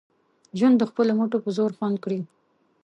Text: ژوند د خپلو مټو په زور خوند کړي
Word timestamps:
ژوند 0.57 0.75
د 0.79 0.83
خپلو 0.89 1.11
مټو 1.19 1.37
په 1.45 1.49
زور 1.57 1.71
خوند 1.77 1.97
کړي 2.03 2.19